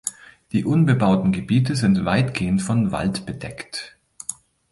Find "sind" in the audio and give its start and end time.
1.75-2.05